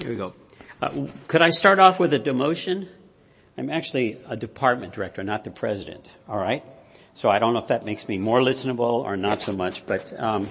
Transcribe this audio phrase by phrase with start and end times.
[0.00, 0.34] Here we go.
[0.80, 2.88] Uh, could I start off with a demotion?
[3.56, 6.06] I'm actually a department director, not the president.
[6.28, 6.62] All right.
[7.14, 10.12] So I don't know if that makes me more listenable or not so much, but
[10.20, 10.48] um,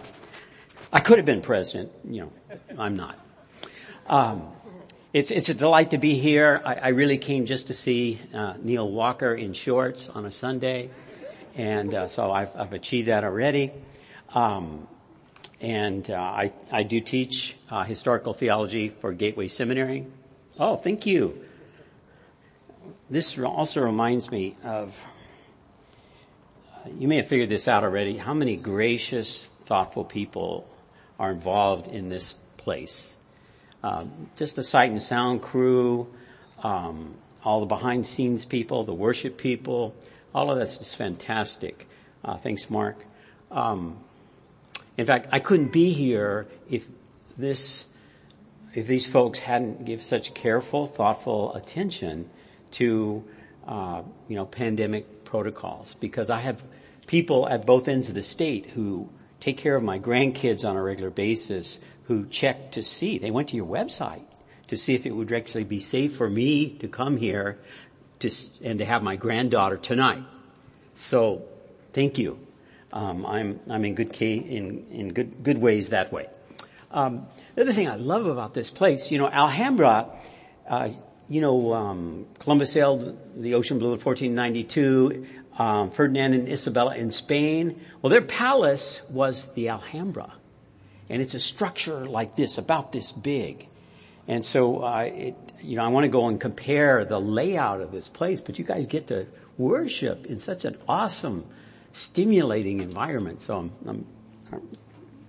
[0.91, 1.91] I could have been president.
[2.03, 2.31] You know,
[2.79, 3.19] I'm not.
[4.07, 4.51] Um,
[5.13, 6.59] it's it's a delight to be here.
[6.65, 10.89] I, I really came just to see uh, Neil Walker in shorts on a Sunday,
[11.53, 13.71] and uh, so I've, I've achieved that already.
[14.33, 14.87] Um,
[15.65, 20.05] and uh, I, I do teach uh, historical theology for Gateway Seminary.
[20.59, 21.43] Oh, thank you.
[23.09, 24.93] This also reminds me of,
[26.71, 30.69] uh, you may have figured this out already, how many gracious, thoughtful people
[31.19, 33.15] are involved in this place.
[33.83, 36.13] Um, just the sight and sound crew,
[36.61, 39.95] um, all the behind scenes people, the worship people,
[40.31, 41.87] all of that's just fantastic.
[42.23, 43.03] Uh, thanks, Mark.
[43.49, 44.04] Um,
[44.97, 46.85] in fact, I couldn't be here if
[47.37, 47.85] this,
[48.73, 52.29] if these folks hadn't give such careful, thoughtful attention
[52.71, 53.23] to,
[53.67, 55.95] uh, you know, pandemic protocols.
[55.99, 56.63] Because I have
[57.07, 60.81] people at both ends of the state who take care of my grandkids on a
[60.81, 63.17] regular basis, who check to see.
[63.17, 64.23] They went to your website
[64.67, 67.59] to see if it would actually be safe for me to come here
[68.19, 68.31] to,
[68.63, 70.23] and to have my granddaughter tonight.
[70.95, 71.45] So,
[71.93, 72.37] thank you.
[72.95, 76.27] Um, I'm I'm in good key, in in good good ways that way.
[76.91, 80.07] Um, the other thing I love about this place, you know, Alhambra,
[80.69, 80.89] uh,
[81.27, 85.27] you know, um, Columbus sailed the ocean blue in 1492.
[85.57, 87.81] Um, Ferdinand and Isabella in Spain.
[88.01, 90.33] Well, their palace was the Alhambra,
[91.09, 93.67] and it's a structure like this, about this big.
[94.27, 97.91] And so, uh, it, you know, I want to go and compare the layout of
[97.91, 101.45] this place, but you guys get to worship in such an awesome
[101.95, 103.41] stimulating environment.
[103.41, 104.05] So I'm, I'm,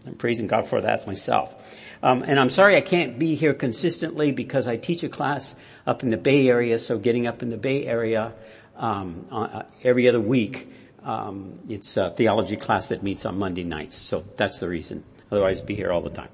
[0.07, 1.55] I'm praising God for that myself.
[2.03, 5.55] Um, and I'm sorry I can't be here consistently because I teach a class
[5.87, 6.79] up in the Bay Area.
[6.79, 8.33] So getting up in the Bay Area
[8.77, 10.69] um, uh, every other week,
[11.05, 13.97] um, it's a theology class that meets on Monday nights.
[13.97, 15.05] So that's the reason.
[15.31, 16.29] Otherwise, I'd be here all the time.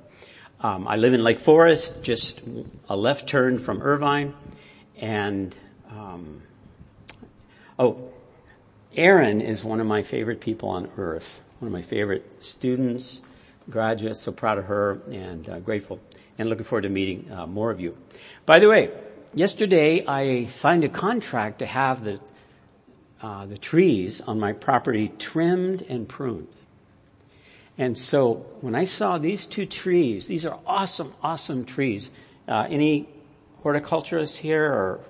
[0.60, 2.40] Um, I live in Lake Forest, just
[2.88, 4.34] a left turn from Irvine,
[4.96, 5.54] and
[5.90, 6.40] um,
[7.78, 8.11] oh,
[8.96, 11.40] Erin is one of my favorite people on earth.
[11.60, 13.22] One of my favorite students,
[13.70, 14.20] graduates.
[14.20, 16.00] So proud of her and uh, grateful
[16.38, 17.96] and looking forward to meeting uh, more of you.
[18.44, 18.90] By the way,
[19.34, 22.20] yesterday I signed a contract to have the
[23.22, 26.48] uh, the trees on my property trimmed and pruned.
[27.78, 32.10] And so when I saw these two trees, these are awesome, awesome trees.
[32.48, 33.08] Uh, any
[33.62, 35.00] horticulturists here or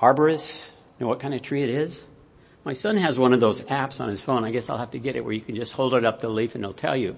[0.00, 2.04] arborists know what kind of tree it is?
[2.70, 4.44] My son has one of those apps on his phone.
[4.44, 6.28] I guess I'll have to get it where you can just hold it up the
[6.28, 7.16] leaf and it'll tell you.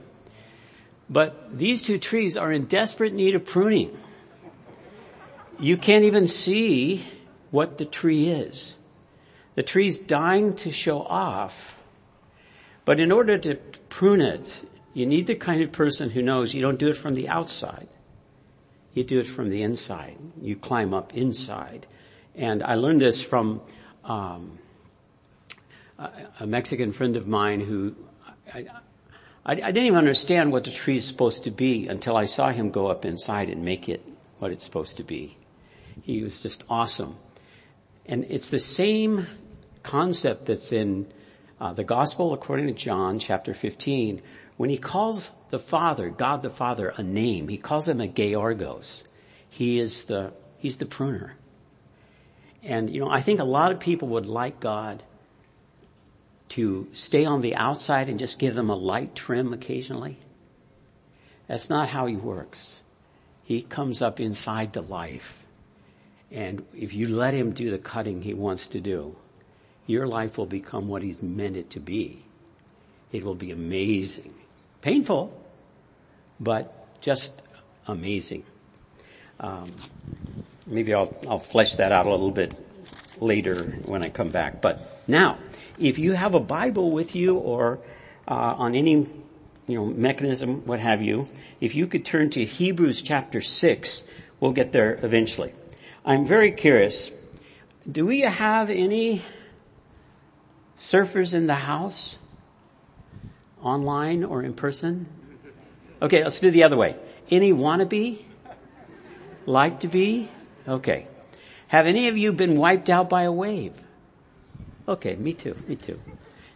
[1.10, 3.94] But these two trees are in desperate need of pruning.
[5.58, 7.04] You can't even see
[7.50, 8.74] what the tree is.
[9.54, 11.76] The tree's dying to show off.
[12.86, 13.56] But in order to
[13.90, 14.50] prune it,
[14.94, 17.88] you need the kind of person who knows you don't do it from the outside.
[18.94, 20.16] You do it from the inside.
[20.40, 21.86] You climb up inside.
[22.34, 23.60] And I learned this from
[24.02, 24.58] um,
[26.40, 27.94] a Mexican friend of mine who
[28.52, 28.66] I,
[29.44, 32.50] I, I, didn't even understand what the tree is supposed to be until I saw
[32.50, 34.02] him go up inside and make it
[34.38, 35.36] what it's supposed to be.
[36.02, 37.16] He was just awesome.
[38.06, 39.26] And it's the same
[39.82, 41.12] concept that's in
[41.60, 44.22] uh, the gospel according to John chapter 15
[44.56, 47.48] when he calls the Father, God the Father, a name.
[47.48, 49.04] He calls him a Georgos.
[49.48, 51.36] He is the, he's the pruner.
[52.62, 55.02] And you know, I think a lot of people would like God
[56.52, 60.18] to stay on the outside and just give them a light trim occasionally.
[61.46, 62.82] That's not how he works.
[63.42, 65.46] He comes up inside the life.
[66.30, 69.16] And if you let him do the cutting he wants to do,
[69.86, 72.22] your life will become what he's meant it to be.
[73.12, 74.34] It will be amazing.
[74.82, 75.32] Painful,
[76.38, 77.32] but just
[77.86, 78.44] amazing.
[79.40, 79.72] Um,
[80.66, 82.54] maybe I'll, I'll flesh that out a little bit
[83.22, 84.60] later when I come back.
[84.60, 85.38] But now,
[85.82, 87.80] if you have a Bible with you or
[88.28, 89.06] uh, on any
[89.66, 91.28] you know mechanism, what have you,
[91.60, 94.04] if you could turn to Hebrews chapter six,
[94.40, 95.52] we'll get there eventually.
[96.04, 97.10] I'm very curious.
[97.90, 99.22] Do we have any
[100.78, 102.18] surfers in the house?
[103.62, 105.06] Online or in person?
[106.00, 106.96] Okay, let's do the other way.
[107.30, 108.24] Any wannabe?
[109.46, 110.28] Like to be?
[110.66, 111.06] Okay.
[111.68, 113.72] Have any of you been wiped out by a wave?
[114.88, 116.00] Okay, me too, me too.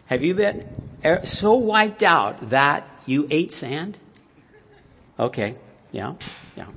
[0.07, 0.65] Have you been
[1.03, 3.97] er, so wiped out that you ate sand?
[5.17, 5.55] Okay,
[5.91, 6.15] yeah,
[6.55, 6.67] yeah.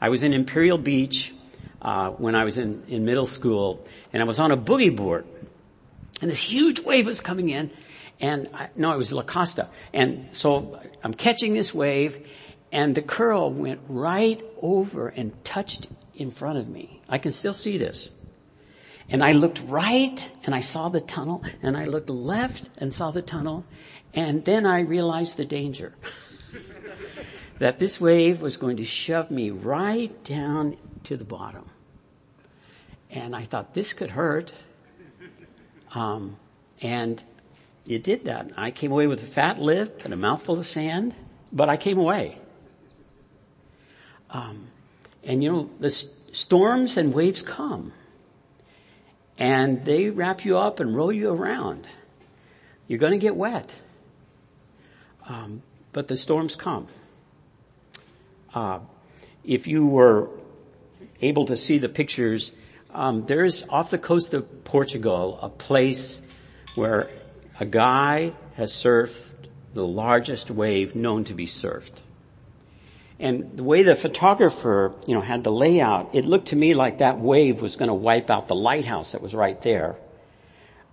[0.00, 1.34] I was in Imperial Beach
[1.82, 5.26] uh, when I was in, in middle school, and I was on a boogie board,
[6.22, 7.70] and this huge wave was coming in,
[8.20, 12.26] and I, no, it was La Costa, and so I'm catching this wave,
[12.72, 17.00] and the curl went right over and touched in front of me.
[17.08, 18.10] I can still see this.
[19.10, 23.10] And I looked right and I saw the tunnel and I looked left and saw
[23.10, 23.64] the tunnel
[24.14, 25.94] and then I realized the danger.
[27.58, 31.68] that this wave was going to shove me right down to the bottom.
[33.10, 34.52] And I thought this could hurt.
[35.94, 36.36] Um,
[36.82, 37.22] and
[37.86, 38.52] it did that.
[38.56, 41.14] I came away with a fat lip and a mouthful of sand,
[41.50, 42.38] but I came away.
[44.30, 44.68] Um,
[45.24, 47.92] and you know, the st- storms and waves come
[49.38, 51.86] and they wrap you up and roll you around.
[52.88, 53.72] You're going to get wet.
[55.26, 55.62] Um,
[55.92, 56.86] but the storms come.
[58.52, 58.80] Uh,
[59.44, 60.28] if you were
[61.20, 62.52] able to see the pictures,
[62.92, 66.20] um, there's off the coast of Portugal a place
[66.74, 67.08] where
[67.60, 69.16] a guy has surfed
[69.74, 72.02] the largest wave known to be surfed.
[73.20, 76.98] And the way the photographer, you know, had the layout, it looked to me like
[76.98, 79.98] that wave was going to wipe out the lighthouse that was right there.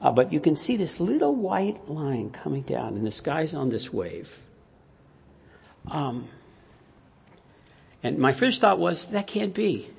[0.01, 3.69] Uh, but you can see this little white line coming down, and this guy's on
[3.69, 4.39] this wave.
[5.87, 6.27] Um,
[8.01, 9.89] and my first thought was, that can't be.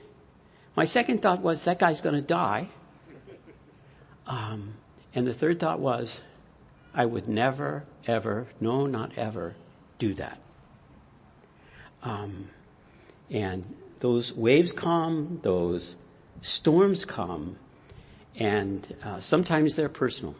[0.74, 2.68] My second thought was, that guy's going to die.
[4.26, 4.74] Um,
[5.14, 6.20] and the third thought was,
[6.92, 9.54] I would never, ever, no, not ever,
[9.98, 10.38] do that.
[12.02, 12.50] Um,
[13.30, 13.64] and
[14.00, 15.96] those waves come, those
[16.42, 17.56] storms come,
[18.38, 20.34] and uh, sometimes they're personal.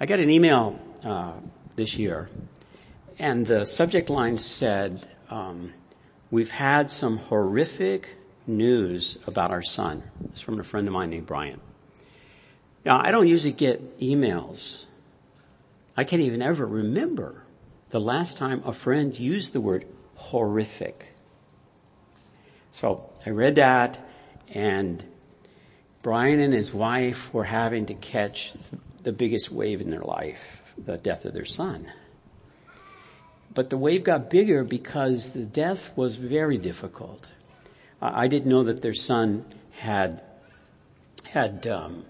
[0.00, 1.32] I got an email uh,
[1.76, 2.30] this year,
[3.18, 5.72] and the subject line said, um,
[6.30, 8.08] "We've had some horrific
[8.46, 10.02] news about our son."
[10.32, 11.60] It's from a friend of mine named Brian.
[12.84, 14.84] Now, I don't usually get emails.
[15.96, 17.44] I can't even ever remember
[17.90, 19.86] the last time a friend used the word
[20.22, 21.12] horrific.
[22.72, 23.98] So I read that
[24.48, 25.02] and
[26.02, 28.52] Brian and his wife were having to catch
[29.02, 31.90] the biggest wave in their life, the death of their son.
[33.54, 37.28] But the wave got bigger because the death was very difficult.
[38.00, 40.26] I didn't know that their son had
[41.24, 42.04] had um,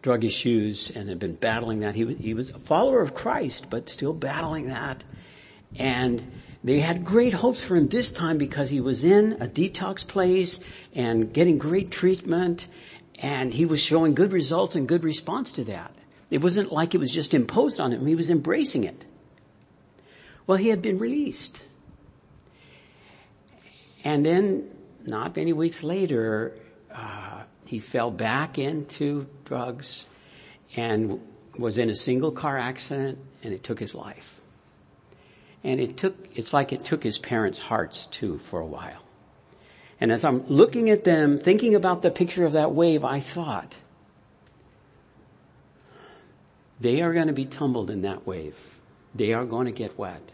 [0.00, 1.94] drug issues and had been battling that.
[1.94, 5.02] He was, he was a follower of Christ, but still battling that.
[5.76, 6.24] And
[6.64, 10.60] they had great hopes for him this time because he was in a detox place
[10.94, 12.66] and getting great treatment
[13.18, 15.94] and he was showing good results and good response to that.
[16.30, 18.06] It wasn't like it was just imposed on him.
[18.06, 19.04] He was embracing it.
[20.46, 21.60] Well, he had been released.
[24.02, 24.70] And then,
[25.04, 26.56] not many weeks later,
[26.90, 30.06] uh, he fell back into drugs
[30.76, 31.20] and
[31.58, 34.40] was in a single car accident and it took his life.
[35.64, 39.02] And it took, it's like it took his parents' hearts too for a while.
[40.00, 43.74] And as I'm looking at them, thinking about the picture of that wave, I thought,
[46.80, 48.56] they are going to be tumbled in that wave.
[49.14, 50.32] They are going to get wet.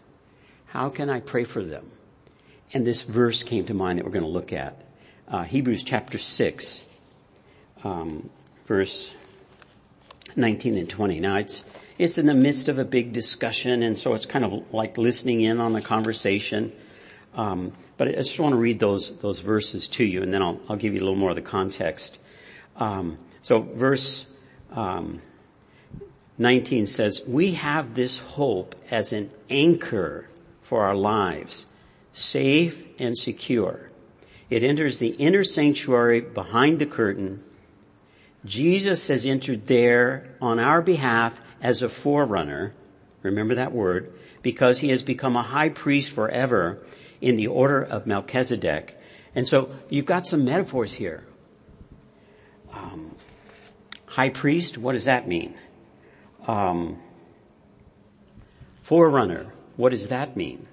[0.66, 1.86] How can I pray for them?
[2.72, 4.80] And this verse came to mind that we're going to look at.
[5.28, 6.84] Uh, Hebrews chapter 6,
[7.84, 8.30] um,
[8.66, 9.14] verse
[10.34, 11.20] 19 and 20.
[11.20, 11.64] Now it's,
[12.00, 15.42] it's in the midst of a big discussion, and so it's kind of like listening
[15.42, 16.72] in on the conversation.
[17.34, 20.58] Um, but I just want to read those those verses to you, and then I'll
[20.66, 22.18] I'll give you a little more of the context.
[22.76, 24.26] Um, so verse
[24.70, 25.20] um,
[26.38, 30.26] 19 says, "We have this hope as an anchor
[30.62, 31.66] for our lives,
[32.14, 33.90] safe and secure.
[34.48, 37.44] It enters the inner sanctuary behind the curtain."
[38.46, 42.74] Jesus has entered there on our behalf as a forerunner,
[43.22, 44.12] remember that word,
[44.42, 46.84] because he has become a high priest forever
[47.20, 48.98] in the order of Melchizedek.
[49.34, 51.26] And so you've got some metaphors here.
[52.72, 53.14] Um,
[54.06, 55.54] high priest, what does that mean?
[56.46, 56.98] Um,
[58.82, 60.66] forerunner, what does that mean?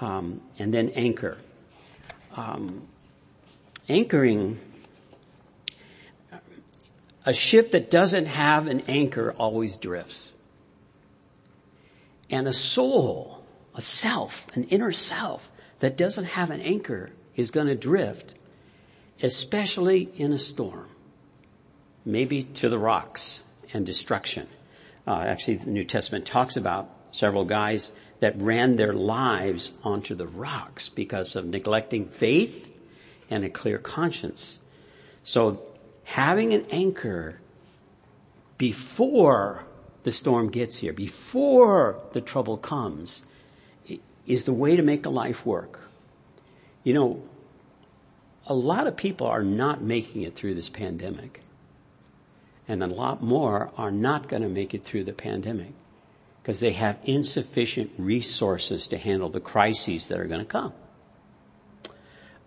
[0.00, 1.36] Um, and then anchor.
[2.34, 2.88] Um,
[3.88, 4.58] anchoring
[7.24, 10.34] a ship that doesn't have an anchor always drifts.
[12.30, 15.50] And a soul, a self, an inner self
[15.80, 18.34] that doesn't have an anchor is going to drift,
[19.22, 20.88] especially in a storm.
[22.04, 23.40] Maybe to the rocks
[23.72, 24.46] and destruction.
[25.06, 30.26] Uh, actually, the New Testament talks about several guys that ran their lives onto the
[30.26, 32.78] rocks because of neglecting faith
[33.28, 34.58] and a clear conscience.
[35.24, 35.62] So
[36.10, 37.36] having an anchor
[38.58, 39.64] before
[40.02, 43.22] the storm gets here, before the trouble comes,
[44.26, 45.88] is the way to make a life work.
[46.82, 47.28] You know,
[48.48, 51.42] a lot of people are not making it through this pandemic.
[52.66, 55.72] And a lot more are not going to make it through the pandemic
[56.42, 60.72] because they have insufficient resources to handle the crises that are going to come.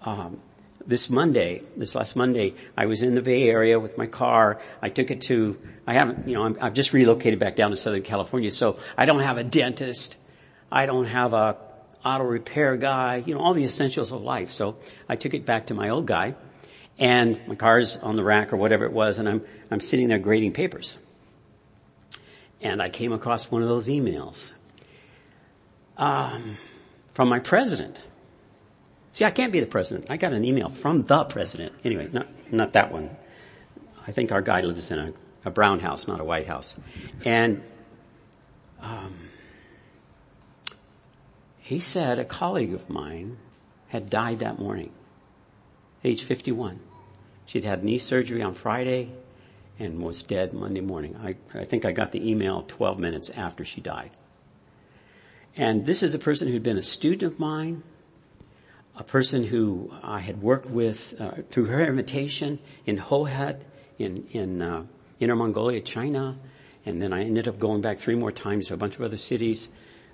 [0.01, 0.41] Um,
[0.86, 4.62] this Monday, this last Monday, I was in the Bay Area with my car.
[4.82, 7.78] I took it to, I haven't, you know, i have just relocated back down to
[7.78, 10.18] Southern California, so I don't have a dentist.
[10.72, 11.58] I don't have a
[12.04, 14.52] auto repair guy, you know, all the essentials of life.
[14.52, 16.36] So I took it back to my old guy
[17.00, 20.20] and my car's on the rack or whatever it was and I'm, I'm sitting there
[20.20, 20.98] grading papers.
[22.62, 24.52] And I came across one of those emails,
[25.98, 26.58] um,
[27.13, 28.00] from my president
[29.13, 30.08] See, I can't be the president.
[30.10, 31.74] I got an email from the president.
[31.84, 33.12] Anyway, not, not that one.
[34.08, 35.13] I think our guy lives in a,
[35.46, 36.77] a brown house, not a white house.
[37.24, 37.63] And,
[38.82, 39.15] um,
[41.60, 43.38] he said a colleague of mine
[43.88, 44.91] had died that morning,
[46.03, 46.79] age 51.
[47.46, 49.12] She'd had knee surgery on Friday
[49.79, 51.15] and was dead Monday morning.
[51.24, 54.12] I, I think I got the email 12 minutes after she died.
[55.55, 57.84] And this is a person who'd been a student of mine,
[58.95, 63.62] a person who I had worked with uh, through her invitation in Hohhot
[63.97, 64.85] in in uh,
[65.19, 66.38] Inner Mongolia, China,
[66.85, 69.17] and then I ended up going back three more times to a bunch of other
[69.17, 69.69] cities.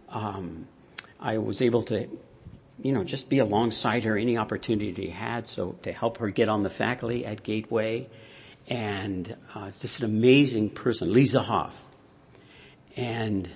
[0.07, 0.67] Um,
[1.19, 2.07] I was able to,
[2.81, 6.48] you know, just be alongside her any opportunity I had, so to help her get
[6.48, 8.07] on the faculty at Gateway,
[8.67, 11.75] and uh, just an amazing person, Lisa Hoff,
[12.95, 13.50] and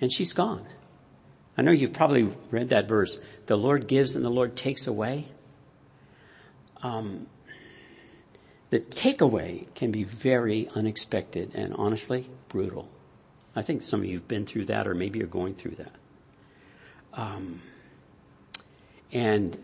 [0.00, 0.66] and she's gone.
[1.56, 5.26] I know you've probably read that verse the Lord gives and the Lord takes away.
[6.82, 7.26] Um,
[8.70, 12.90] the takeaway can be very unexpected and honestly brutal.
[13.54, 15.92] I think some of you have been through that or maybe you're going through that.
[17.12, 17.62] Um,
[19.12, 19.56] and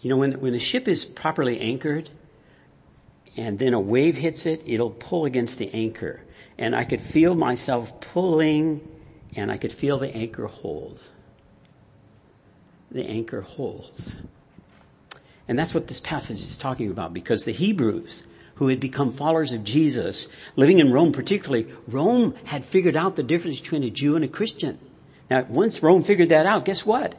[0.00, 2.08] you know, when, when the ship is properly anchored
[3.36, 6.20] and then a wave hits it, it'll pull against the anchor.
[6.56, 8.80] And I could feel myself pulling
[9.36, 11.00] and I could feel the anchor hold.
[12.90, 14.14] The anchor holds.
[15.48, 18.24] And that's what this passage is talking about because the Hebrews
[18.56, 23.22] who had become followers of Jesus, living in Rome particularly, Rome had figured out the
[23.22, 24.78] difference between a Jew and a Christian.
[25.30, 27.14] Now, once Rome figured that out, guess what?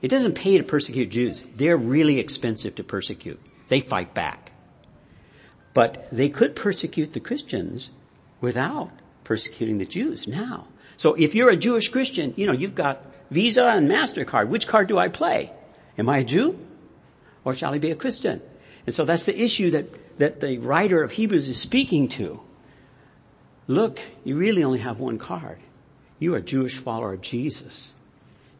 [0.00, 1.42] It doesn't pay to persecute Jews.
[1.56, 3.40] They're really expensive to persecute.
[3.68, 4.52] They fight back.
[5.74, 7.90] But they could persecute the Christians
[8.40, 8.90] without
[9.24, 10.68] persecuting the Jews now.
[10.98, 14.48] So if you're a Jewish Christian, you know, you've got Visa and MasterCard.
[14.48, 15.52] Which card do I play?
[15.96, 16.58] Am I a Jew?
[17.44, 18.42] Or shall I be a Christian?
[18.84, 22.42] And so that's the issue that, that the writer of Hebrews is speaking to.
[23.68, 25.58] Look, you really only have one card.
[26.18, 27.92] You are a Jewish follower of Jesus.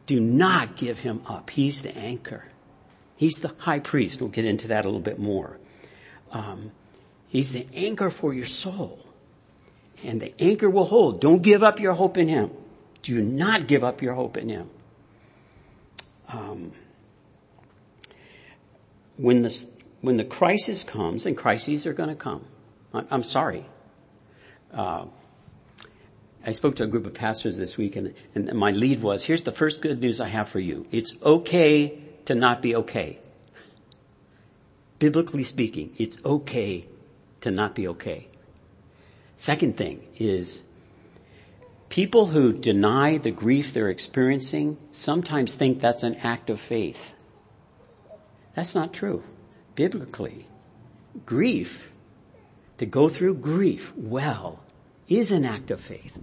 [0.06, 1.50] Do not give him up.
[1.50, 2.44] He's the anchor.
[3.16, 4.20] He's the high priest.
[4.20, 5.58] We'll get into that a little bit more.
[6.30, 6.70] Um,
[7.26, 9.07] he's the anchor for your soul
[10.04, 11.20] and the anchor will hold.
[11.20, 12.50] Don't give up your hope in Him.
[13.02, 14.70] Do not give up your hope in Him.
[16.28, 16.72] Um,
[19.16, 19.66] when the
[20.00, 22.44] when the crisis comes, and crises are going to come.
[22.92, 23.64] I'm sorry.
[24.72, 25.06] Uh,
[26.46, 29.42] I spoke to a group of pastors this week, and, and my lead was: "Here's
[29.42, 30.86] the first good news I have for you.
[30.92, 33.18] It's okay to not be okay.
[34.98, 36.84] Biblically speaking, it's okay
[37.40, 38.28] to not be okay."
[39.38, 40.62] Second thing is
[41.88, 47.14] people who deny the grief they're experiencing sometimes think that's an act of faith.
[48.56, 49.22] That's not true.
[49.76, 50.48] Biblically,
[51.24, 51.92] grief,
[52.78, 54.60] to go through grief well,
[55.08, 56.18] is an act of faith.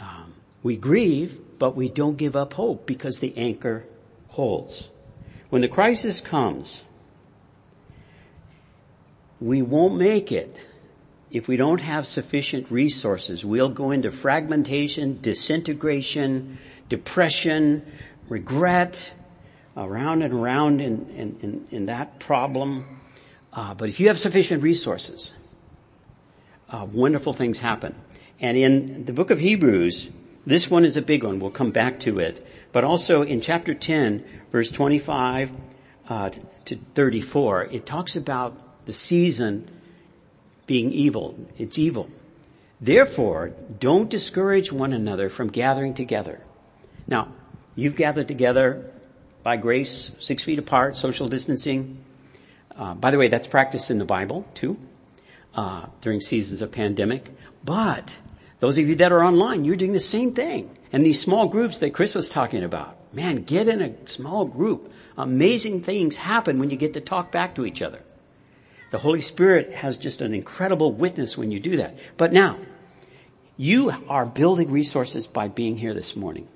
[0.00, 0.32] Um,
[0.62, 3.84] we grieve, but we don't give up hope because the anchor
[4.28, 4.88] holds.
[5.50, 6.82] When the crisis comes,
[9.38, 10.66] we won't make it
[11.32, 16.58] if we don't have sufficient resources, we'll go into fragmentation, disintegration,
[16.90, 17.82] depression,
[18.28, 19.10] regret,
[19.74, 23.00] around and around in, in, in, in that problem.
[23.50, 25.32] Uh, but if you have sufficient resources,
[26.68, 27.96] uh, wonderful things happen.
[28.38, 30.10] And in the book of Hebrews,
[30.44, 31.40] this one is a big one.
[31.40, 32.46] We'll come back to it.
[32.72, 35.50] But also in chapter 10, verse 25
[36.10, 36.30] uh,
[36.66, 39.66] to 34, it talks about the season
[40.66, 41.36] being evil.
[41.58, 42.08] It's evil.
[42.80, 46.40] Therefore, don't discourage one another from gathering together.
[47.06, 47.28] Now,
[47.76, 48.90] you've gathered together
[49.42, 51.98] by grace, six feet apart, social distancing.
[52.76, 54.76] Uh, by the way, that's practiced in the Bible too,
[55.54, 57.28] uh, during seasons of pandemic.
[57.64, 58.18] But
[58.60, 60.76] those of you that are online, you're doing the same thing.
[60.92, 64.92] And these small groups that Chris was talking about, man, get in a small group.
[65.16, 68.00] Amazing things happen when you get to talk back to each other.
[68.92, 71.98] The Holy Spirit has just an incredible witness when you do that.
[72.18, 72.58] But now,
[73.56, 76.46] you are building resources by being here this morning.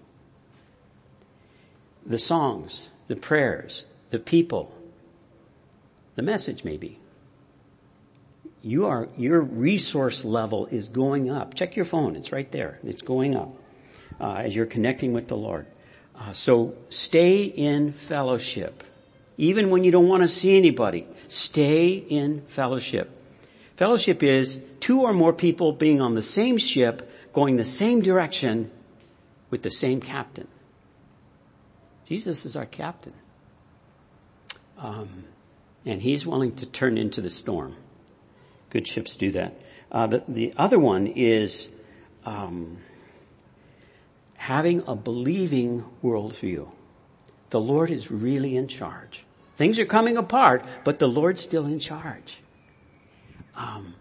[2.05, 4.71] The songs, the prayers, the people,
[6.15, 6.99] the message maybe.
[8.61, 11.55] You are, your resource level is going up.
[11.55, 12.17] Check your phone.
[12.17, 12.79] It's right there.
[12.83, 13.55] It's going up
[14.21, 15.67] uh, as you're connecting with the Lord.
[16.15, 18.85] Uh, so stay in fellowship.
[19.39, 23.19] Even when you don't want to see anybody, stay in fellowship.
[23.77, 28.71] Fellowship is two or more people being on the same ship, going the same direction
[29.51, 30.49] with the same captain.
[32.07, 33.13] Jesus is our captain.
[34.79, 35.25] Um,
[35.85, 37.77] and he's willing to turn into the storm.
[38.71, 39.61] Good ships do that.
[39.91, 41.69] Uh, the, the, other one is
[42.25, 42.79] um,
[44.37, 46.69] having a believing worldview.
[47.51, 49.26] The Lord is really in charge.
[49.57, 52.39] Things are coming apart, but the Lord's still in charge
[53.57, 53.95] um,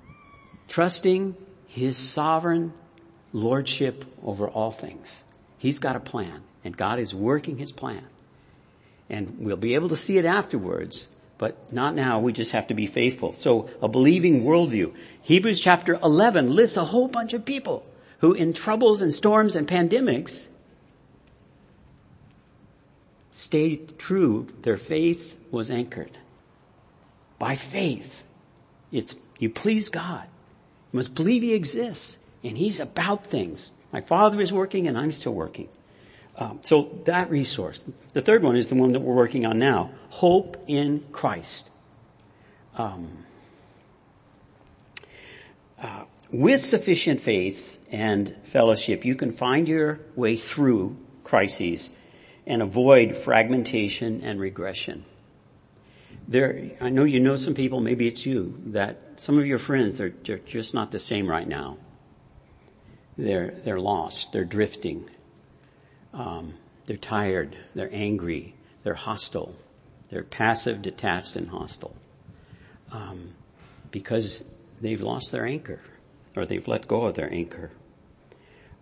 [0.68, 1.36] trusting
[1.68, 2.74] his sovereign
[3.34, 5.24] lordship over all things.
[5.58, 8.06] He's got a plan and God is working his plan.
[9.10, 11.08] And we'll be able to see it afterwards,
[11.38, 12.20] but not now.
[12.20, 13.34] We just have to be faithful.
[13.34, 14.96] So a believing worldview.
[15.22, 17.88] Hebrews chapter 11 lists a whole bunch of people
[18.20, 20.46] who in troubles and storms and pandemics
[23.34, 24.48] stayed true.
[24.64, 26.12] Their faith was anchored.
[27.40, 28.28] By faith,
[28.92, 30.28] it's you please God.
[30.92, 33.72] You must believe He exists and He's about things.
[33.92, 35.70] My Father is working and I'm still working.
[36.38, 37.84] Um, so that resource.
[38.12, 39.92] The third one is the one that we're working on now.
[40.10, 41.70] Hope in Christ.
[42.78, 43.24] Um,
[45.82, 51.90] uh, with sufficient faith and fellowship, you can find your way through crises
[52.46, 55.06] and avoid fragmentation and regression
[56.28, 59.98] there, I know you know some people, maybe it's you, that some of your friends,
[59.98, 61.78] they're, they're just not the same right now.
[63.18, 64.32] They're, they're lost.
[64.32, 65.10] They're drifting.
[66.14, 67.56] Um, they're tired.
[67.76, 68.56] They're angry.
[68.84, 69.56] They're hostile.
[70.10, 71.96] They're passive, detached, and hostile.
[72.92, 73.34] Um,
[73.92, 74.44] because
[74.82, 75.80] they've lost their anchor
[76.36, 77.72] or they've let go of their anchor.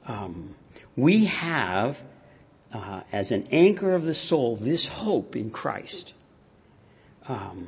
[0.06, 0.54] Um,
[0.96, 2.04] we have,
[2.72, 6.14] uh, as an anchor of the soul, this hope in Christ
[7.28, 7.68] um,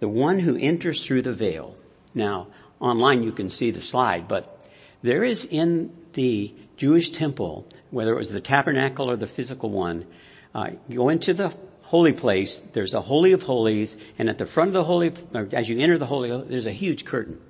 [0.00, 1.74] the one who enters through the veil.
[2.14, 2.48] Now,
[2.80, 4.68] online you can see the slide, but
[5.02, 10.06] there is in the Jewish temple, whether it was the tabernacle or the physical one,
[10.54, 14.68] uh, go into the holy place, there's a holy of holies, and at the front
[14.68, 15.12] of the holy,
[15.52, 17.40] as you enter the holy, there's a huge curtain.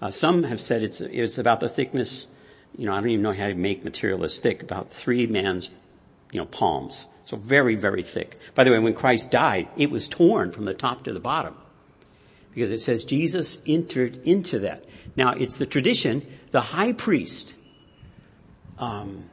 [0.00, 2.26] Uh, some have said it's, it's about the thickness,
[2.76, 5.70] you know, I don't even know how to make material this thick, about three man's,
[6.32, 7.06] you know, palms.
[7.24, 8.38] So very, very thick.
[8.54, 11.54] By the way, when Christ died, it was torn from the top to the bottom.
[12.54, 14.86] Because it says Jesus entered into that.
[15.14, 17.52] Now, it's the tradition, the high priest,
[18.78, 19.24] um,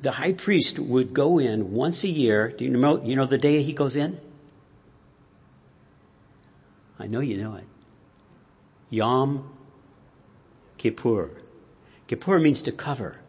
[0.00, 2.48] the high priest would go in once a year.
[2.48, 4.20] Do you know, you know the day he goes in?
[6.98, 7.64] I know you know it.
[8.90, 9.50] Yom
[10.78, 11.30] Kippur.
[12.06, 13.20] Kippur means to cover.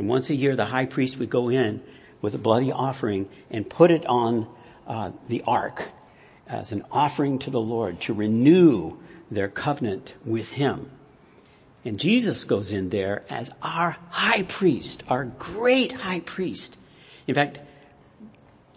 [0.00, 1.82] And once a year the high priest would go in
[2.22, 4.46] with a bloody offering and put it on
[4.86, 5.90] uh, the ark
[6.48, 8.96] as an offering to the Lord to renew
[9.30, 10.90] their covenant with Him.
[11.84, 16.78] And Jesus goes in there as our high priest, our great high priest.
[17.26, 17.58] In fact,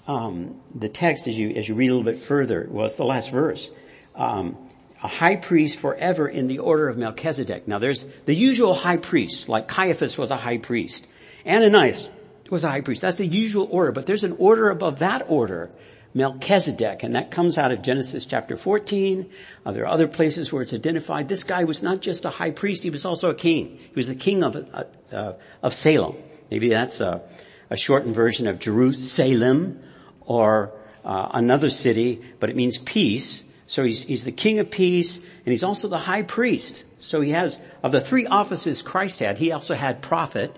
[0.05, 3.31] um, the text, as you as you read a little bit further, was the last
[3.31, 3.69] verse.
[4.13, 4.57] Um,
[5.01, 7.65] a high priest forever in the order of Melchizedek.
[7.65, 11.07] Now, there's the usual high priests, like Caiaphas was a high priest,
[11.45, 12.09] Ananias
[12.49, 13.01] was a high priest.
[13.01, 15.71] That's the usual order, but there's an order above that order,
[16.13, 19.29] Melchizedek, and that comes out of Genesis chapter 14.
[19.65, 21.27] Uh, there are other places where it's identified.
[21.27, 23.79] This guy was not just a high priest, he was also a king.
[23.79, 26.17] He was the king of, uh, uh, of Salem.
[26.51, 27.27] Maybe that's a,
[27.69, 29.83] a, shortened version of Jerusalem Salem
[30.21, 33.43] or uh, another city, but it means peace.
[33.65, 36.83] So he's, he's the king of peace, and he's also the high priest.
[36.99, 40.55] So he has, of the three offices Christ had, he also had prophet,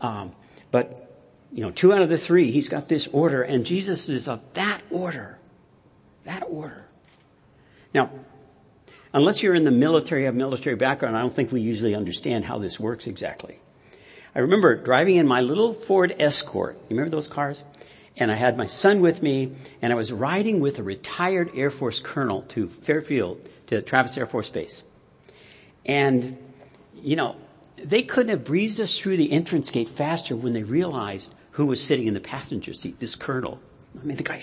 [0.00, 0.32] um,
[0.70, 1.06] but
[1.52, 4.40] you know, two out of the three, he's got this order and Jesus is of
[4.54, 5.38] that order.
[6.24, 6.84] That order.
[7.94, 8.10] Now,
[9.12, 12.58] unless you're in the military, have military background, I don't think we usually understand how
[12.58, 13.58] this works exactly.
[14.34, 16.74] I remember driving in my little Ford Escort.
[16.74, 17.62] You remember those cars?
[18.18, 21.70] And I had my son with me and I was riding with a retired Air
[21.70, 24.82] Force colonel to Fairfield, to Travis Air Force Base.
[25.86, 26.36] And,
[26.94, 27.36] you know,
[27.76, 31.82] they couldn't have breezed us through the entrance gate faster when they realized who was
[31.82, 33.60] sitting in the passenger seat, this colonel.
[34.00, 34.42] I mean, the guy,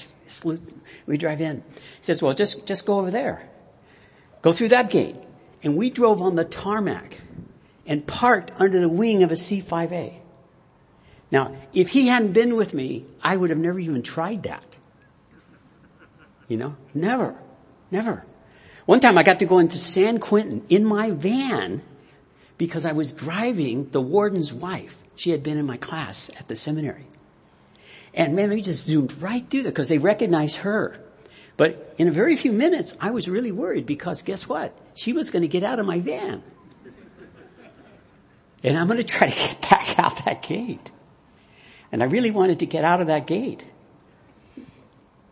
[1.05, 1.63] we drive in.
[1.75, 3.49] He says, well, just, just go over there.
[4.41, 5.15] Go through that gate.
[5.61, 7.19] And we drove on the tarmac
[7.85, 10.15] and parked under the wing of a C5A.
[11.31, 14.63] Now, if he hadn't been with me, I would have never even tried that.
[16.47, 16.75] You know?
[16.93, 17.41] Never.
[17.91, 18.25] Never.
[18.85, 21.81] One time I got to go into San Quentin in my van
[22.57, 24.97] because I was driving the warden's wife.
[25.15, 27.05] She had been in my class at the seminary.
[28.13, 30.97] And man, we just zoomed right through there because they recognized her.
[31.57, 34.75] But in a very few minutes, I was really worried because guess what?
[34.95, 36.43] She was going to get out of my van.
[38.63, 40.91] And I'm going to try to get back out that gate.
[41.91, 43.63] And I really wanted to get out of that gate.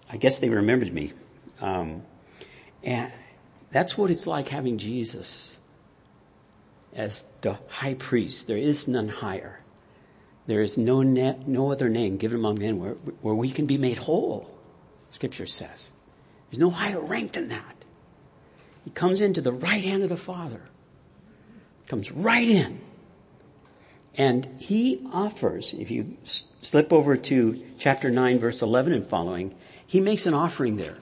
[0.09, 1.13] I guess they remembered me.
[1.61, 2.03] Um,
[2.83, 3.11] and
[3.71, 5.51] that's what it's like having Jesus
[6.95, 8.47] as the high priest.
[8.47, 9.59] There is none higher.
[10.47, 13.97] There is no, no other name given among men where, where we can be made
[13.97, 14.49] whole,
[15.11, 15.91] scripture says.
[16.49, 17.75] There's no higher rank than that.
[18.83, 20.61] He comes into the right hand of the Father.
[21.87, 22.81] Comes right in.
[24.15, 26.17] And he offers, if you
[26.61, 29.53] slip over to chapter 9 verse 11 and following,
[29.87, 30.97] he makes an offering there.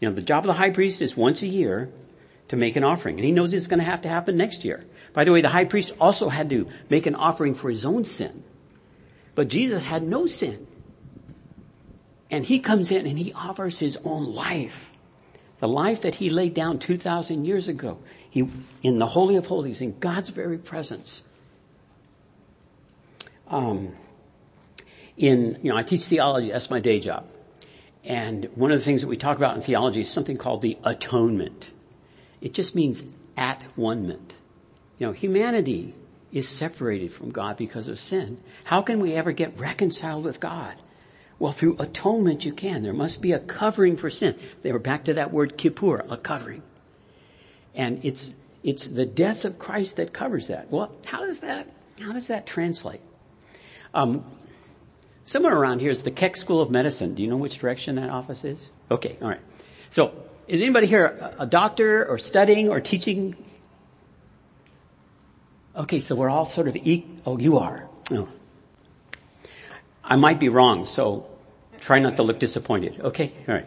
[0.00, 1.90] You know, the job of the high priest is once a year
[2.50, 3.14] to make an offering.
[3.14, 4.84] And he knows it's going to have to happen next year.
[5.12, 8.04] By the way, the high priest also had to make an offering for his own
[8.04, 8.42] sin.
[9.36, 10.66] But Jesus had no sin.
[12.28, 14.90] And he comes in and he offers his own life.
[15.60, 18.00] The life that he laid down 2,000 years ago.
[18.30, 18.48] He,
[18.82, 21.22] in the Holy of Holies, in God's very presence.
[23.46, 23.94] Um,
[25.16, 27.30] in, you know, I teach theology, that's my day job.
[28.02, 30.76] And one of the things that we talk about in theology is something called the
[30.82, 31.70] atonement.
[32.40, 33.04] It just means
[33.36, 34.34] at one-ment.
[34.98, 35.94] You know, humanity
[36.32, 38.38] is separated from God because of sin.
[38.64, 40.74] How can we ever get reconciled with God?
[41.38, 42.82] Well, through atonement you can.
[42.82, 44.36] There must be a covering for sin.
[44.62, 46.62] They were back to that word kippur, a covering.
[47.74, 48.30] And it's,
[48.62, 50.70] it's the death of Christ that covers that.
[50.70, 51.66] Well, how does that,
[52.00, 53.00] how does that translate?
[53.94, 54.24] Um,
[55.24, 57.14] somewhere around here is the Keck School of Medicine.
[57.14, 58.70] Do you know which direction that office is?
[58.90, 59.40] Okay, alright.
[59.90, 60.12] So,
[60.50, 63.36] is anybody here a doctor or studying or teaching?
[65.76, 67.88] Okay, so we're all sort of e- oh, you are.
[68.10, 68.28] Oh.
[70.02, 71.30] I might be wrong, so
[71.78, 73.00] try not to look disappointed.
[73.00, 73.66] Okay, alright.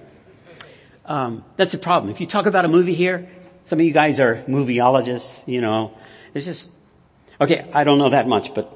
[1.05, 2.11] Um, that's the problem.
[2.11, 3.29] If you talk about a movie here,
[3.63, 5.97] some of you guys are movieologists, you know.
[6.33, 6.69] It's just,
[7.39, 8.69] okay, I don't know that much, but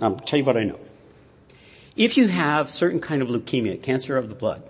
[0.00, 0.80] I'll tell you what I know.
[1.96, 4.62] If you have certain kind of leukemia, cancer of the blood,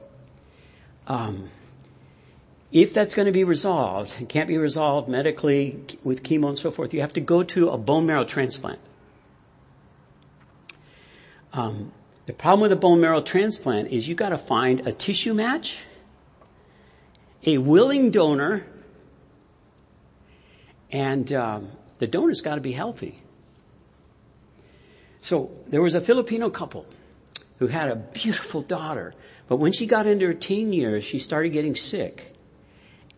[1.06, 1.48] um,
[2.72, 6.70] if that's going to be resolved, and can't be resolved medically with chemo and so
[6.70, 8.80] forth, you have to go to a bone marrow transplant.
[11.52, 11.92] Um,
[12.24, 15.80] the problem with a bone marrow transplant is you got to find a tissue match,
[17.44, 18.64] a willing donor,
[20.90, 23.20] and um, the donor's got to be healthy.
[25.20, 26.86] So there was a Filipino couple
[27.58, 29.12] who had a beautiful daughter,
[29.46, 32.31] but when she got into her teen years, she started getting sick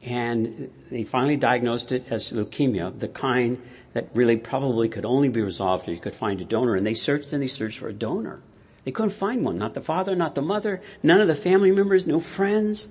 [0.04, 3.60] and they finally diagnosed it as leukemia, the kind
[3.94, 6.74] that really probably could only be resolved if you could find a donor.
[6.74, 8.40] And they searched and they searched for a donor.
[8.84, 9.56] They couldn't find one.
[9.56, 12.86] Not the father, not the mother, none of the family members, no friends.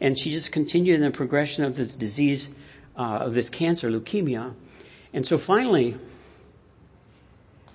[0.00, 2.48] And she just continued in the progression of this disease,
[2.96, 4.54] uh, of this cancer, leukemia.
[5.14, 5.96] And so finally,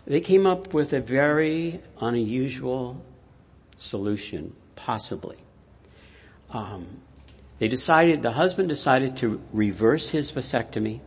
[0.05, 3.03] they came up with a very unusual
[3.77, 5.37] solution, possibly.
[6.51, 7.01] Um,
[7.63, 10.99] they decided, the husband decided to reverse his vasectomy,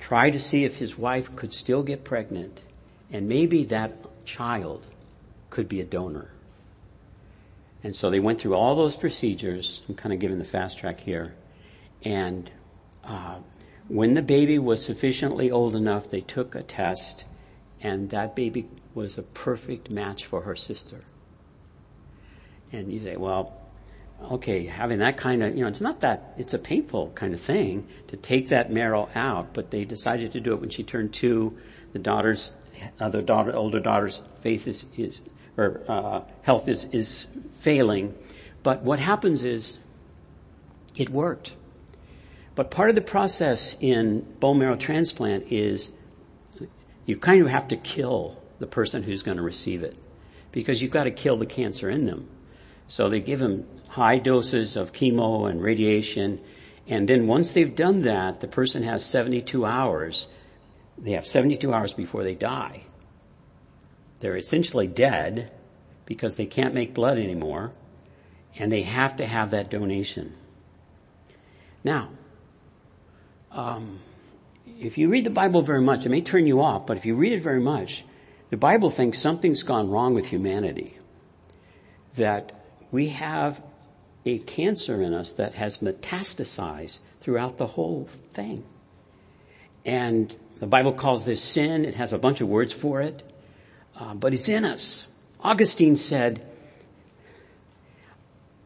[0.00, 2.60] try to see if his wife could still get pregnant,
[3.12, 3.92] and maybe that
[4.24, 4.84] child
[5.48, 6.32] could be a donor.
[7.84, 9.82] And so they went through all those procedures.
[9.88, 11.32] I'm kind of giving the fast track here.
[12.02, 12.50] And
[13.04, 13.36] uh,
[13.86, 17.24] when the baby was sufficiently old enough, they took a test,
[17.80, 21.02] and that baby was a perfect match for her sister.
[22.72, 23.62] And you say, well,
[24.22, 27.40] okay, having that kind of, you know, it's not that, it's a painful kind of
[27.40, 31.12] thing to take that marrow out, but they decided to do it when she turned
[31.12, 31.56] two.
[31.92, 32.52] The daughter's,
[32.98, 35.20] the daughter, older daughter's faith is, is
[35.56, 38.14] or, uh, health is, is failing.
[38.62, 39.78] But what happens is,
[40.96, 41.54] it worked.
[42.54, 45.92] But part of the process in bone marrow transplant is
[47.04, 49.96] you kind of have to kill the person who's going to receive it
[50.52, 52.28] because you've got to kill the cancer in them.
[52.88, 56.38] So they give them high doses of chemo and radiation.
[56.86, 60.28] And then once they've done that, the person has 72 hours.
[60.98, 62.84] They have 72 hours before they die.
[64.20, 65.50] They're essentially dead
[66.04, 67.72] because they can't make blood anymore
[68.58, 70.34] and they have to have that donation.
[71.82, 72.10] Now,
[73.50, 74.00] um,
[74.78, 77.14] if you read the Bible very much, it may turn you off, but if you
[77.14, 78.04] read it very much,
[78.50, 80.98] the Bible thinks something's gone wrong with humanity.
[82.16, 82.52] That
[82.90, 83.62] we have
[84.26, 88.64] a cancer in us that has metastasized throughout the whole thing.
[89.84, 91.84] And the Bible calls this sin.
[91.84, 93.22] It has a bunch of words for it.
[93.96, 95.06] Uh, but it's in us.
[95.40, 96.48] Augustine said,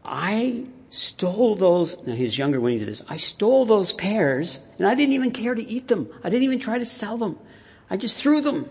[0.04, 4.58] I stole those, now he was younger when he did this, I stole those pears
[4.78, 6.08] and I didn't even care to eat them.
[6.24, 7.38] I didn't even try to sell them.
[7.88, 8.68] I just threw them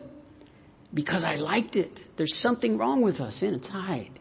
[0.94, 2.18] because I liked it.
[2.18, 4.12] There's something wrong with us inside.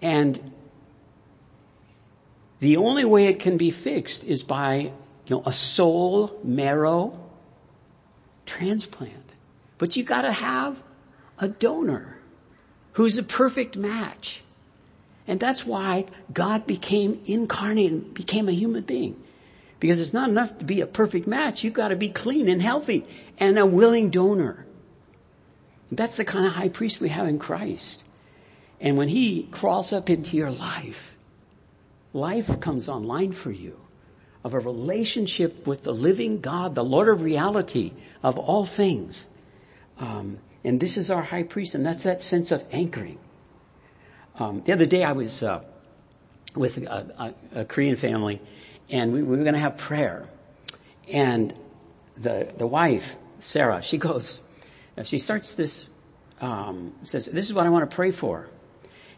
[0.00, 0.53] And
[2.64, 4.92] the only way it can be fixed is by, you
[5.28, 7.20] know, a soul marrow
[8.46, 9.12] transplant.
[9.76, 10.82] But you gotta have
[11.38, 12.18] a donor
[12.92, 14.42] who's a perfect match.
[15.26, 19.22] And that's why God became incarnate and became a human being.
[19.80, 21.64] Because it's not enough to be a perfect match.
[21.64, 23.04] You've got to be clean and healthy
[23.38, 24.64] and a willing donor.
[25.92, 28.02] That's the kind of high priest we have in Christ.
[28.80, 31.13] And when he crawls up into your life,
[32.14, 33.78] life comes online for you
[34.44, 39.26] of a relationship with the living God, the Lord of reality of all things.
[39.98, 43.18] Um, and this is our high priest, and that's that sense of anchoring.
[44.38, 45.62] Um, the other day I was uh,
[46.54, 48.40] with a, a, a, Korean family,
[48.90, 50.26] and we, we were going to have prayer.
[51.08, 51.54] And
[52.16, 54.40] the the wife, Sarah, she goes,
[55.04, 55.90] she starts this,
[56.40, 58.48] um, says, "This is what I want to pray for."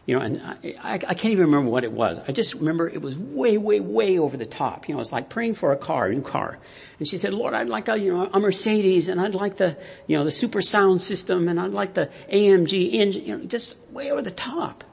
[0.07, 2.17] You know, and I, I, can't even remember what it was.
[2.25, 4.87] I just remember it was way, way, way over the top.
[4.87, 6.57] You know, it's like praying for a car, a new car.
[6.97, 9.77] And she said, Lord, I'd like a, you know, a Mercedes and I'd like the,
[10.07, 13.75] you know, the super sound system and I'd like the AMG engine, you know, just
[13.91, 14.85] way over the top.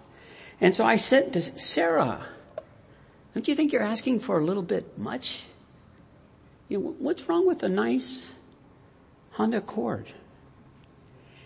[0.60, 2.26] And so I said to Sarah,
[3.34, 5.44] don't you think you're asking for a little bit much?
[6.68, 8.26] You know, what's wrong with a nice
[9.30, 10.10] Honda Accord?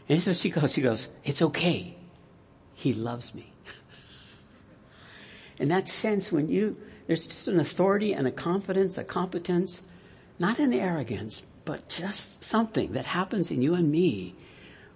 [0.08, 1.98] And so she goes, she goes, it's okay.
[2.72, 3.52] He loves me.
[5.58, 9.80] In that sense, when you, there's just an authority and a confidence, a competence,
[10.38, 14.34] not an arrogance, but just something that happens in you and me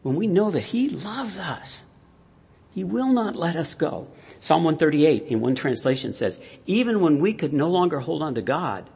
[0.02, 1.82] when we know that He loves us.
[2.74, 4.08] He will not let us go.
[4.40, 8.42] Psalm 138 in one translation says, even when we could no longer hold on to
[8.42, 8.88] God,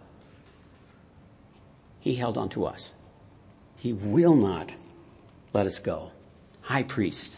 [2.00, 2.92] He held on to us.
[3.76, 4.72] He will not
[5.52, 6.10] let us go.
[6.62, 7.36] High priest.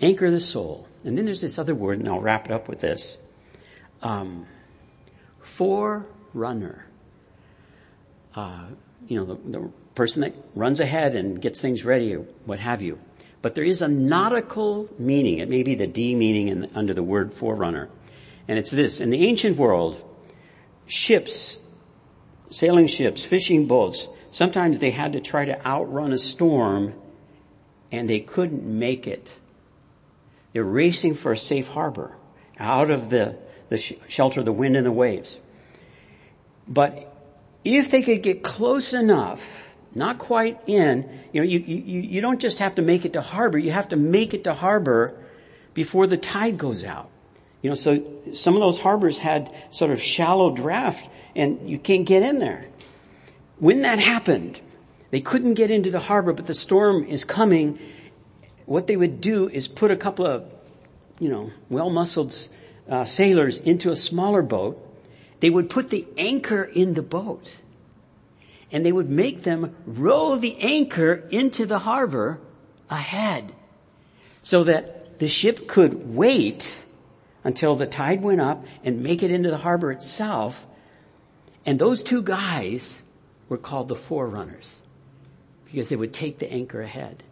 [0.00, 0.86] Anchor the soul.
[1.04, 3.16] And then there's this other word, and I'll wrap it up with this.
[4.02, 4.46] Um,
[5.40, 6.86] forerunner.
[8.34, 8.66] Uh,
[9.06, 12.82] you know, the, the person that runs ahead and gets things ready or what have
[12.82, 12.98] you.
[13.42, 15.38] But there is a nautical meaning.
[15.38, 17.88] It may be the D meaning in, under the word forerunner.
[18.46, 19.00] And it's this.
[19.00, 20.02] In the ancient world,
[20.86, 21.58] ships,
[22.50, 26.94] sailing ships, fishing boats, sometimes they had to try to outrun a storm
[27.90, 29.32] and they couldn't make it.
[30.58, 32.16] They're racing for a safe harbor
[32.58, 35.38] out of the, the sh- shelter of the wind and the waves.
[36.66, 37.14] But
[37.64, 41.08] if they could get close enough not quite in.
[41.32, 43.88] You know, you, you, you don't just have to make it to harbor, you have
[43.90, 45.20] to make it to harbor
[45.74, 47.10] before the tide goes out.
[47.62, 48.02] You know, so
[48.34, 52.66] some of those harbors had sort of shallow draft and you can't get in there.
[53.58, 54.60] When that happened,
[55.10, 57.78] they couldn't get into the harbor, but the storm is coming.
[58.68, 60.44] What they would do is put a couple of,
[61.18, 62.36] you know, well-muscled
[62.86, 64.78] uh, sailors into a smaller boat.
[65.40, 67.56] They would put the anchor in the boat
[68.70, 72.40] and they would make them row the anchor into the harbor
[72.90, 73.50] ahead
[74.42, 76.78] so that the ship could wait
[77.44, 80.66] until the tide went up and make it into the harbor itself.
[81.64, 82.98] And those two guys
[83.48, 84.82] were called the forerunners
[85.64, 87.22] because they would take the anchor ahead.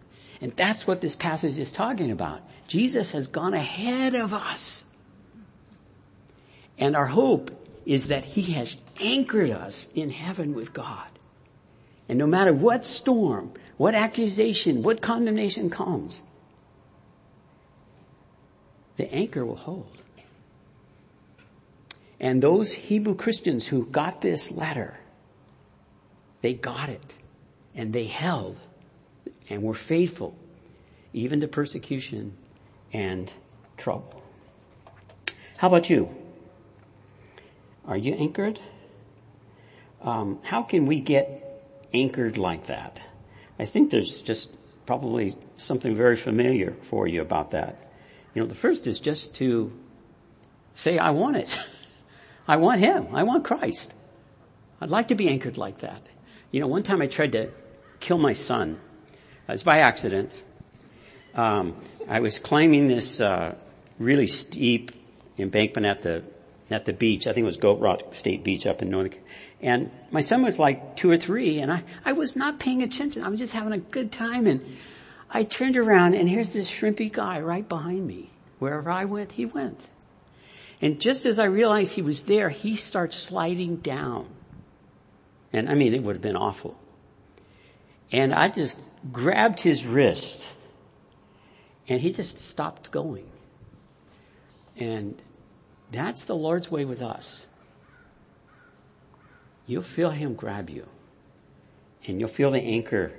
[0.40, 2.40] And that's what this passage is talking about.
[2.68, 4.84] Jesus has gone ahead of us.
[6.78, 7.50] And our hope
[7.86, 11.08] is that he has anchored us in heaven with God.
[12.08, 16.22] And no matter what storm, what accusation, what condemnation comes,
[18.96, 19.96] the anchor will hold.
[22.18, 24.98] And those Hebrew Christians who got this letter,
[26.40, 27.14] they got it
[27.74, 28.58] and they held
[29.48, 30.36] and were faithful
[31.12, 32.36] even to persecution
[32.92, 33.32] and
[33.76, 34.22] trouble.
[35.56, 36.14] How about you?
[37.86, 38.60] Are you anchored?
[40.02, 41.42] Um, how can we get
[41.94, 43.02] anchored like that?
[43.58, 44.50] I think there's just
[44.86, 47.78] probably something very familiar for you about that.
[48.34, 49.72] You know, the first is just to
[50.74, 51.58] say, I want it.
[52.48, 53.08] I want Him.
[53.14, 53.92] I want Christ.
[54.80, 56.02] I'd like to be anchored like that.
[56.50, 57.50] You know, one time I tried to
[57.98, 58.78] kill my son.
[59.48, 60.32] Was by accident.
[61.34, 61.76] Um,
[62.08, 63.54] I was climbing this uh,
[63.98, 64.90] really steep
[65.38, 66.24] embankment at the
[66.70, 67.26] at the beach.
[67.26, 69.14] I think it was Goat Rock State Beach up in Northern.
[69.60, 73.22] And my son was like two or three, and I I was not paying attention.
[73.22, 74.76] I was just having a good time, and
[75.30, 78.30] I turned around, and here's this shrimpy guy right behind me.
[78.58, 79.80] Wherever I went, he went.
[80.80, 84.28] And just as I realized he was there, he starts sliding down.
[85.52, 86.78] And I mean, it would have been awful.
[88.12, 88.78] And I just
[89.12, 90.48] grabbed his wrist
[91.88, 93.26] and he just stopped going.
[94.76, 95.20] And
[95.90, 97.44] that's the Lord's way with us.
[99.66, 100.86] You'll feel him grab you
[102.06, 103.12] and you'll feel the anchor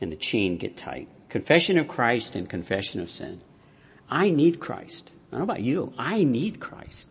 [0.00, 1.08] and the chain get tight.
[1.28, 3.40] Confession of Christ and confession of sin.
[4.08, 5.10] I need Christ.
[5.14, 5.92] I don't know about you.
[5.96, 7.08] I need Christ.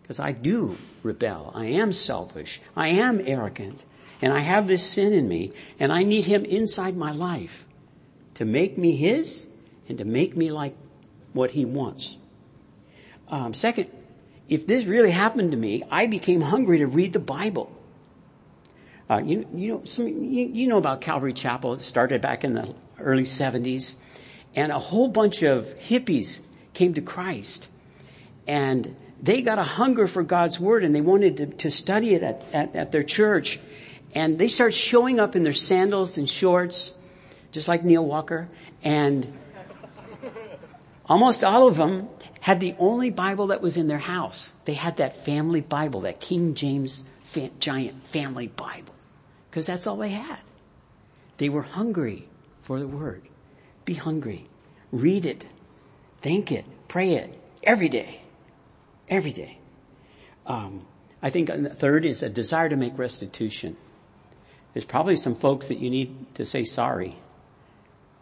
[0.00, 1.52] Because I do rebel.
[1.54, 2.60] I am selfish.
[2.74, 3.84] I am arrogant.
[4.24, 5.52] And I have this sin in me.
[5.78, 7.66] And I need Him inside my life
[8.36, 9.44] to make me His
[9.86, 10.74] and to make me like
[11.34, 12.16] what He wants.
[13.28, 13.90] Um, second,
[14.48, 17.70] if this really happened to me, I became hungry to read the Bible.
[19.10, 21.74] Uh, you, you know, some, you, you know about Calvary Chapel.
[21.74, 23.94] It started back in the early 70s.
[24.54, 26.40] And a whole bunch of hippies
[26.72, 27.68] came to Christ.
[28.46, 32.22] And they got a hunger for God's Word and they wanted to, to study it
[32.22, 33.60] at, at, at their church.
[34.14, 36.92] And they start showing up in their sandals and shorts,
[37.52, 38.48] just like Neil Walker.
[38.82, 39.32] And
[41.06, 42.08] almost all of them
[42.40, 44.52] had the only Bible that was in their house.
[44.66, 47.02] They had that family Bible, that King James
[47.58, 48.94] giant family Bible.
[49.50, 50.40] Because that's all they had.
[51.38, 52.28] They were hungry
[52.62, 53.22] for the Word.
[53.84, 54.46] Be hungry.
[54.92, 55.46] Read it.
[56.20, 56.64] Think it.
[56.88, 57.40] Pray it.
[57.62, 58.20] Every day.
[59.08, 59.58] Every day.
[60.46, 60.86] Um,
[61.22, 63.76] I think the third is a desire to make restitution.
[64.74, 67.14] There's probably some folks that you need to say sorry,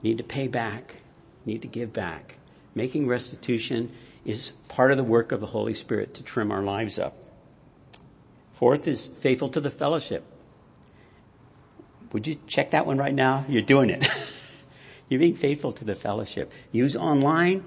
[0.02, 0.96] need to pay back,
[1.46, 2.36] need to give back.
[2.74, 3.90] Making restitution
[4.24, 7.16] is part of the work of the Holy Spirit to trim our lives up.
[8.52, 10.24] Fourth is faithful to the fellowship.
[12.12, 13.46] Would you check that one right now?
[13.48, 14.06] You're doing it.
[15.08, 16.52] You're being faithful to the fellowship.
[16.70, 17.64] Use online.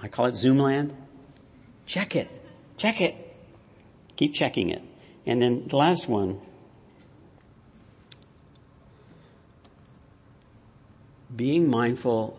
[0.00, 0.94] I call it Zoomland.
[1.86, 2.30] Check it.
[2.76, 3.36] Check it.
[4.16, 4.82] Keep checking it.
[5.26, 6.40] And then the last one.
[11.34, 12.38] Being mindful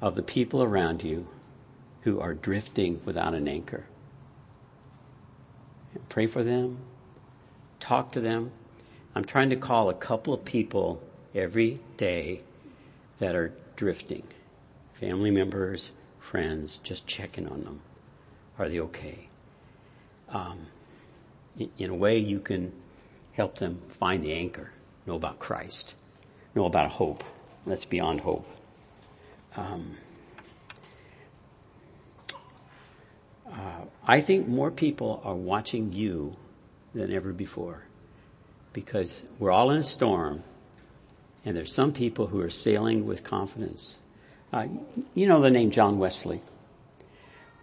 [0.00, 1.28] of the people around you
[2.02, 3.84] who are drifting without an anchor.
[6.08, 6.78] Pray for them.
[7.78, 8.50] Talk to them.
[9.14, 11.02] I'm trying to call a couple of people
[11.34, 12.42] every day
[13.18, 14.24] that are drifting.
[14.94, 17.80] Family members, friends, just checking on them.
[18.58, 19.26] Are they okay?
[20.28, 20.66] Um,
[21.78, 22.72] in a way, you can
[23.32, 24.70] help them find the anchor,
[25.06, 25.94] know about Christ,
[26.54, 27.22] know about hope.
[27.66, 28.46] That's beyond hope.
[29.56, 29.96] Um,
[33.50, 36.34] uh, I think more people are watching you
[36.94, 37.84] than ever before
[38.72, 40.42] because we're all in a storm
[41.44, 43.98] and there's some people who are sailing with confidence.
[44.52, 44.66] Uh,
[45.14, 46.40] you know the name John Wesley.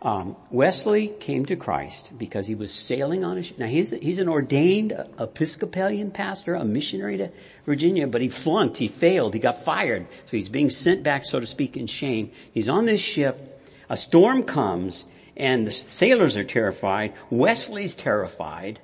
[0.01, 3.59] Um, Wesley came to Christ because he was sailing on a ship.
[3.59, 7.29] Now he's he's an ordained Episcopalian pastor, a missionary to
[7.65, 11.39] Virginia, but he flunked, he failed, he got fired, so he's being sent back, so
[11.41, 12.31] to speak, in shame.
[12.53, 13.61] He's on this ship.
[13.89, 17.13] A storm comes, and the sailors are terrified.
[17.29, 18.79] Wesley's terrified,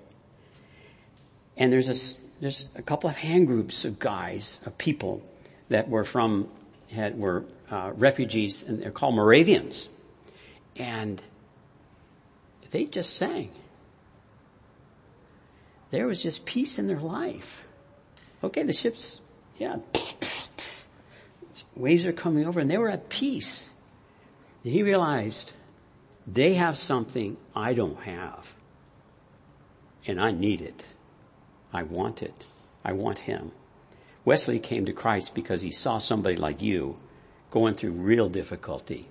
[1.55, 5.23] and there's a there's a couple of hand groups of guys, of people
[5.69, 6.49] that were from
[6.91, 9.87] had were uh, refugees, and they're called Moravians
[10.75, 11.21] and
[12.71, 13.51] they just sang.
[15.91, 17.69] There was just peace in their life.
[18.43, 19.21] Okay, the ships,
[19.57, 19.77] yeah,
[21.75, 23.69] waves are coming over and they were at peace.
[24.63, 25.53] And he realized
[26.27, 28.53] they have something I don't have.
[30.07, 30.83] And I need it.
[31.73, 32.47] I want it.
[32.83, 33.51] I want him.
[34.23, 36.97] Wesley came to Christ because he saw somebody like you
[37.51, 39.07] going through real difficulty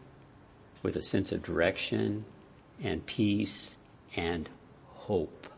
[0.84, 2.24] with a sense of direction
[2.80, 3.74] and peace
[4.14, 4.48] and
[4.92, 5.48] hope.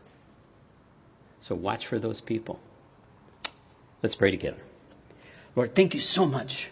[1.41, 2.59] So watch for those people.
[4.01, 4.57] Let's pray together.
[5.55, 6.69] Lord, thank you so much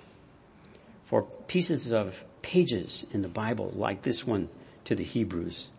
[1.05, 4.49] for pieces of pages in the Bible like this one
[4.85, 5.69] to the Hebrews.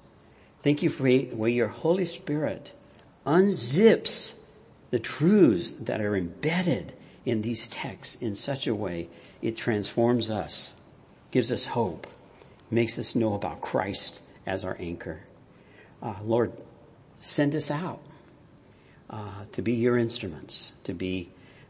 [0.63, 2.73] Thank you for where your Holy Spirit
[3.25, 4.35] unzips
[4.91, 6.93] the truths that are embedded
[7.25, 9.09] in these texts in such a way
[9.41, 10.75] it transforms us,
[11.31, 12.07] gives us hope,
[12.71, 15.21] makes us know about Christ as our anchor.
[16.03, 16.53] Uh, Lord,
[17.21, 18.01] send us out
[19.11, 21.29] uh, to be your instruments, to be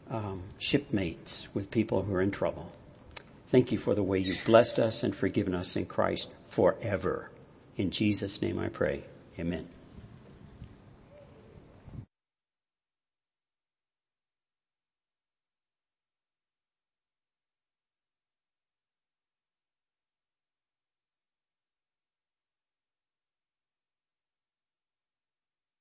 [0.09, 2.71] um, shipmates with people who are in trouble.
[3.47, 7.29] Thank you for the way you've blessed us and forgiven us in Christ forever.
[7.77, 9.03] In Jesus' name I pray.
[9.39, 9.76] Amen.